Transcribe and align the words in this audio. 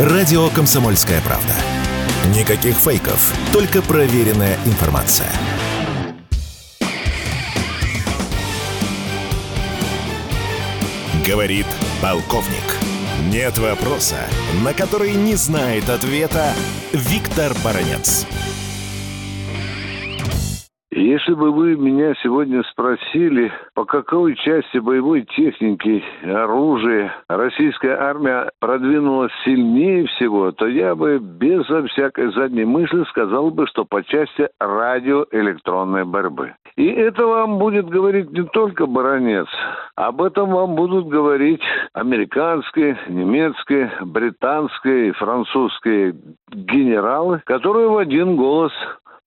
Радио 0.00 0.48
«Комсомольская 0.48 1.20
правда». 1.20 1.52
Никаких 2.34 2.74
фейков, 2.74 3.34
только 3.52 3.82
проверенная 3.82 4.56
информация. 4.64 5.30
Говорит 11.26 11.66
полковник. 12.00 12.64
Нет 13.28 13.58
вопроса, 13.58 14.26
на 14.64 14.72
который 14.72 15.12
не 15.12 15.34
знает 15.34 15.90
ответа 15.90 16.54
Виктор 16.94 17.52
Баранец. 17.62 18.24
Если 21.10 21.34
бы 21.34 21.50
вы 21.50 21.74
меня 21.74 22.14
сегодня 22.22 22.62
спросили, 22.70 23.50
по 23.74 23.84
какой 23.84 24.36
части 24.36 24.78
боевой 24.78 25.22
техники, 25.22 26.04
оружия 26.22 27.12
российская 27.28 27.96
армия 27.96 28.48
продвинулась 28.60 29.32
сильнее 29.44 30.06
всего, 30.06 30.52
то 30.52 30.68
я 30.68 30.94
бы 30.94 31.18
безо 31.18 31.84
всякой 31.88 32.32
задней 32.32 32.64
мысли 32.64 33.02
сказал 33.08 33.50
бы, 33.50 33.66
что 33.66 33.84
по 33.84 34.04
части 34.04 34.50
радиоэлектронной 34.60 36.04
борьбы. 36.04 36.54
И 36.76 36.86
это 36.86 37.26
вам 37.26 37.58
будет 37.58 37.88
говорить 37.88 38.30
не 38.30 38.44
только 38.44 38.86
баронец, 38.86 39.48
об 39.96 40.22
этом 40.22 40.50
вам 40.50 40.76
будут 40.76 41.08
говорить 41.08 41.60
американские, 41.92 42.96
немецкие, 43.08 43.90
британские 44.02 45.12
французские 45.14 46.14
генералы, 46.52 47.42
которые 47.46 47.88
в 47.88 47.96
один 47.96 48.36
голос 48.36 48.72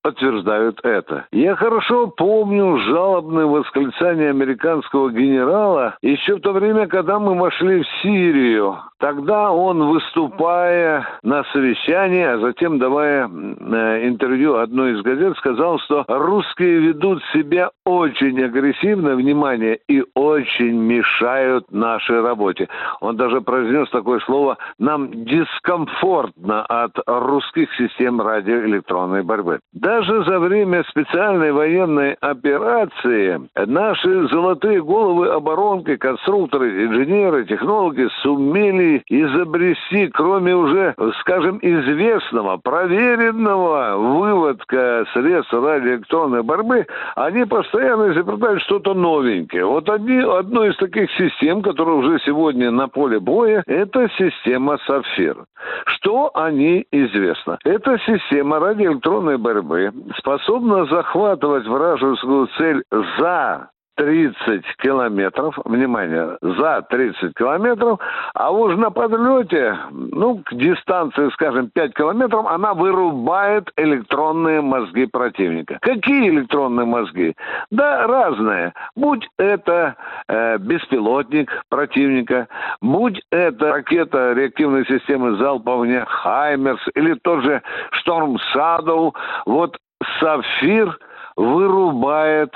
подтверждают 0.04 0.80
это. 0.84 1.26
Я 1.32 1.56
хорошо 1.56 2.08
помню 2.08 2.78
жалобные 2.80 3.48
восклицания 3.48 4.30
американского 4.30 5.10
генерала 5.10 5.98
еще 6.02 6.36
в 6.36 6.42
то 6.42 6.52
время, 6.52 6.88
когда 6.88 7.18
мы 7.18 7.36
вошли 7.36 7.82
в 7.82 7.88
Сирию. 8.02 8.78
Тогда 9.04 9.52
он, 9.52 9.84
выступая 9.84 11.06
на 11.24 11.44
совещании, 11.52 12.24
а 12.24 12.38
затем 12.38 12.80
давая 12.80 13.28
э, 13.28 14.08
интервью 14.08 14.56
одной 14.56 14.94
из 14.94 15.02
газет, 15.02 15.36
сказал, 15.40 15.78
что 15.80 16.06
русские 16.08 16.80
ведут 16.80 17.22
себя 17.34 17.72
очень 17.84 18.42
агрессивно, 18.42 19.16
внимание, 19.16 19.78
и 19.90 20.06
очень 20.16 20.80
мешают 20.80 21.70
нашей 21.70 22.22
работе. 22.22 22.70
Он 23.02 23.18
даже 23.18 23.42
произнес 23.42 23.90
такое 23.90 24.22
слово 24.22 24.58
«нам 24.80 25.26
дискомфортно 25.26 26.66
от 26.66 26.98
русских 27.06 27.76
систем 27.76 28.22
радиоэлектронной 28.22 29.24
борьбы». 29.24 29.60
Даже 29.74 30.24
за 30.24 30.40
время 30.40 30.86
специальной 30.88 31.52
военной 31.52 32.14
операции 32.22 33.50
наши 33.54 34.30
золотые 34.30 34.82
головы 34.82 35.28
оборонки, 35.28 35.98
конструкторы, 35.98 36.86
инженеры, 36.86 37.44
технологи 37.44 38.08
сумели 38.22 38.93
изобрести, 39.08 40.08
кроме 40.08 40.56
уже, 40.56 40.96
скажем, 41.22 41.60
известного, 41.62 42.58
проверенного 42.58 43.98
выводка 43.98 45.06
средств 45.14 45.54
радиоэлектронной 45.54 46.44
борьбы, 46.44 46.86
они 47.16 47.46
постоянно 47.46 48.12
изобретают 48.12 48.62
что-то 48.64 48.94
новенькое. 48.94 49.66
Вот 49.66 49.90
одни, 49.90 50.20
одной 50.20 50.70
из 50.72 50.78
таких 50.78 51.12
систем, 51.12 51.62
которая 51.62 51.96
уже 51.96 52.20
сегодня 52.26 52.72
на 52.72 52.88
поле 52.88 53.20
боя, 53.20 53.64
это 53.66 54.10
система 54.18 54.78
«Сапфир». 54.86 55.46
Что 55.86 56.32
о 56.34 56.52
ней 56.52 56.86
известно? 56.92 57.58
Эта 57.64 57.98
система 58.00 58.60
радиоэлектронной 58.60 59.38
борьбы 59.38 59.92
способна 60.18 60.86
захватывать 60.86 61.66
вражескую 61.68 62.48
цель 62.58 62.84
за 63.18 63.70
30 63.96 64.64
километров, 64.78 65.58
внимание, 65.66 66.38
за 66.42 66.82
30 66.90 67.34
километров, 67.36 68.00
а 68.34 68.52
уж 68.52 68.76
на 68.76 68.90
подлете, 68.90 69.78
ну, 69.92 70.42
к 70.44 70.54
дистанции, 70.54 71.30
скажем, 71.34 71.70
5 71.74 71.94
километров, 71.94 72.46
она 72.48 72.74
вырубает 72.74 73.70
электронные 73.78 74.62
мозги 74.62 75.06
противника. 75.06 75.78
Какие 75.82 76.30
электронные 76.30 76.86
мозги? 76.86 77.36
Да, 77.72 78.08
разные. 78.08 78.74
Будь 78.96 79.28
это 79.38 79.96
э, 80.28 80.58
беспилотник 80.58 81.52
противника, 81.70 82.48
будь 82.82 83.22
это 83.32 83.74
ракета 83.74 84.34
реактивной 84.34 84.86
системы 84.86 85.36
залпового 85.38 85.84
огня 85.84 86.06
«Хаймерс» 86.06 86.82
или 86.96 87.14
тот 87.16 87.44
же 87.44 87.62
«Шторм 87.92 88.38
Садоу», 88.54 89.14
вот 89.46 89.78
«Сафир» 90.20 90.98
вырубает 91.36 92.54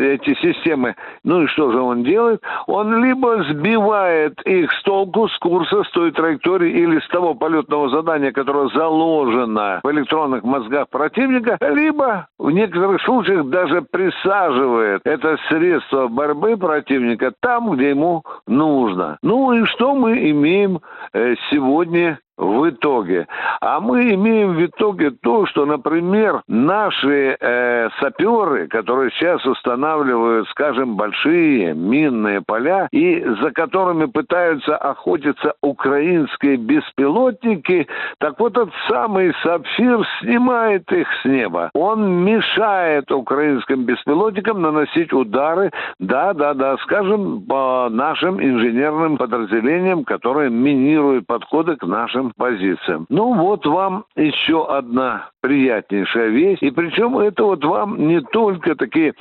эти 0.00 0.34
системы. 0.40 0.94
Ну 1.24 1.42
и 1.42 1.46
что 1.46 1.70
же 1.70 1.80
он 1.80 2.02
делает? 2.02 2.42
Он 2.66 3.04
либо 3.04 3.44
сбивает 3.44 4.40
их 4.42 4.72
с 4.72 4.82
толку, 4.82 5.28
с 5.28 5.38
курса, 5.38 5.84
с 5.84 5.90
той 5.90 6.10
траектории 6.12 6.70
или 6.70 7.00
с 7.00 7.08
того 7.08 7.34
полетного 7.34 7.88
задания, 7.90 8.32
которое 8.32 8.68
заложено 8.68 9.80
в 9.82 9.90
электронных 9.90 10.42
мозгах 10.44 10.88
противника, 10.88 11.58
либо 11.60 12.28
в 12.38 12.50
некоторых 12.50 13.02
случаях 13.02 13.46
даже 13.46 13.82
присаживает 13.82 15.02
это 15.04 15.36
средство 15.48 16.08
борьбы 16.08 16.56
противника 16.56 17.32
там, 17.40 17.72
где 17.72 17.90
ему 17.90 18.22
нужно. 18.46 19.18
Ну 19.22 19.52
и 19.52 19.64
что 19.66 19.94
мы 19.94 20.30
имеем 20.30 20.80
э, 21.12 21.34
сегодня 21.50 22.18
в 22.40 22.68
итоге. 22.70 23.26
А 23.60 23.80
мы 23.80 24.14
имеем 24.14 24.54
в 24.54 24.64
итоге 24.64 25.10
то, 25.10 25.46
что, 25.46 25.66
например, 25.66 26.42
наши 26.48 27.36
э, 27.38 27.88
саперы, 28.00 28.66
которые 28.68 29.10
сейчас 29.12 29.44
устанавливают, 29.44 30.48
скажем, 30.48 30.96
большие 30.96 31.74
минные 31.74 32.40
поля, 32.40 32.88
и 32.92 33.22
за 33.42 33.50
которыми 33.50 34.06
пытаются 34.06 34.76
охотиться 34.76 35.54
украинские 35.62 36.56
беспилотники, 36.56 37.86
так 38.18 38.40
вот 38.40 38.56
этот 38.56 38.72
самый 38.88 39.34
сапфир 39.42 40.06
снимает 40.20 40.90
их 40.92 41.06
с 41.22 41.24
неба. 41.26 41.70
Он 41.74 42.24
мешает 42.24 43.12
украинским 43.12 43.84
беспилотникам 43.84 44.62
наносить 44.62 45.12
удары, 45.12 45.70
да-да-да, 45.98 46.78
скажем, 46.78 47.42
по 47.42 47.88
нашим 47.90 48.42
инженерным 48.42 49.18
подразделениям, 49.18 50.04
которые 50.04 50.50
минируют 50.50 51.26
подходы 51.26 51.76
к 51.76 51.86
нашим 51.86 52.29
позициям. 52.36 53.06
Ну 53.08 53.34
вот 53.34 53.66
вам 53.66 54.04
еще 54.16 54.66
одна 54.66 55.30
приятнейшая 55.40 56.28
вещь. 56.28 56.58
И 56.60 56.70
причем 56.70 57.18
это 57.18 57.44
вот 57.44 57.64
вам 57.64 58.06
не 58.06 58.20
только 58.20 58.74
такие 58.74 59.14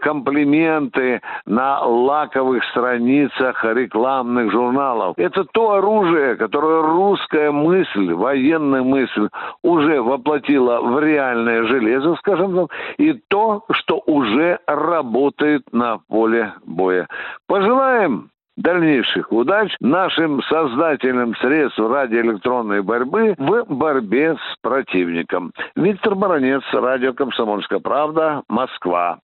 комплименты 0.00 1.20
на 1.46 1.80
лаковых 1.84 2.64
страницах 2.64 3.64
рекламных 3.64 4.50
журналов. 4.50 5.14
Это 5.18 5.44
то 5.44 5.72
оружие, 5.72 6.36
которое 6.36 6.82
русская 6.82 7.50
мысль, 7.50 8.12
военная 8.12 8.82
мысль 8.82 9.28
уже 9.62 10.00
воплотила 10.02 10.80
в 10.80 11.00
реальное 11.00 11.64
железо, 11.64 12.16
скажем 12.16 12.54
так, 12.56 12.70
и 12.98 13.12
то, 13.28 13.64
что 13.70 14.02
уже 14.06 14.58
работает 14.66 15.62
на 15.72 15.98
поле 16.08 16.54
боя. 16.64 17.08
Пожелаем 17.46 18.30
дальнейших 18.62 19.30
удач 19.32 19.74
нашим 19.80 20.42
создателям 20.44 21.34
средств 21.36 21.78
радиоэлектронной 21.78 22.82
борьбы 22.82 23.34
в 23.36 23.64
борьбе 23.68 24.36
с 24.36 24.60
противником. 24.62 25.52
Виктор 25.76 26.14
Баранец, 26.14 26.62
радио 26.72 27.12
«Комсомольская 27.12 27.80
правда», 27.80 28.42
Москва. 28.48 29.18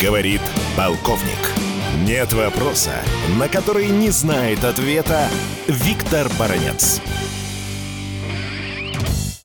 Говорит 0.00 0.40
полковник. 0.76 1.42
Нет 2.06 2.32
вопроса, 2.32 2.92
на 3.40 3.48
который 3.48 3.88
не 3.88 4.10
знает 4.10 4.62
ответа 4.62 5.26
Виктор 5.66 6.28
Баранец. 6.38 7.02